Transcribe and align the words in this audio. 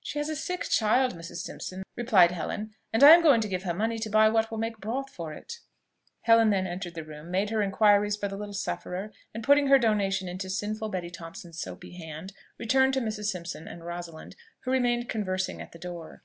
"She 0.00 0.18
has 0.18 0.30
a 0.30 0.34
sick 0.34 0.62
child, 0.62 1.14
Mrs. 1.14 1.42
Simpson," 1.42 1.82
replied 1.94 2.30
Helen, 2.30 2.74
"and 2.90 3.04
I 3.04 3.10
am 3.10 3.22
going 3.22 3.42
to 3.42 3.48
give 3.48 3.64
her 3.64 3.74
money 3.74 3.98
to 3.98 4.08
buy 4.08 4.30
what 4.30 4.50
will 4.50 4.56
make 4.56 4.78
broth 4.78 5.10
for 5.10 5.34
it." 5.34 5.58
Helen 6.22 6.48
then 6.48 6.66
entered 6.66 6.94
the 6.94 7.04
room, 7.04 7.30
made 7.30 7.50
her 7.50 7.60
inquiries 7.60 8.16
for 8.16 8.28
the 8.28 8.36
little 8.38 8.54
sufferer, 8.54 9.12
and 9.34 9.44
putting 9.44 9.66
her 9.66 9.78
donation 9.78 10.26
into 10.26 10.48
sinful 10.48 10.88
Betty 10.88 11.10
Thomas's 11.10 11.60
soapy 11.60 11.92
hand, 11.98 12.32
returned 12.56 12.94
to 12.94 13.02
Mrs. 13.02 13.26
Simpson 13.26 13.68
and 13.68 13.84
Rosalind, 13.84 14.36
who 14.60 14.70
remained 14.70 15.10
conversing 15.10 15.60
at 15.60 15.72
the 15.72 15.78
door. 15.78 16.22